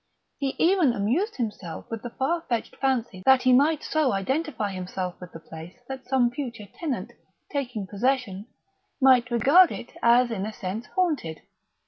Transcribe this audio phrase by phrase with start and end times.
[0.39, 5.21] He even amused himself with the far fetched fancy that he might so identify himself
[5.21, 7.11] with the place that some future tenant,
[7.51, 8.47] taking possession,
[8.99, 11.41] might regard it as in a sense haunted.